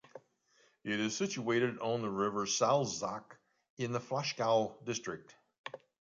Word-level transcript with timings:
It 0.83 0.99
is 0.99 1.15
situated 1.15 1.77
on 1.77 2.01
the 2.01 2.09
river 2.09 2.47
Salzach 2.47 3.37
in 3.77 3.91
the 3.91 3.99
Flachgau 3.99 4.83
district. 4.83 5.35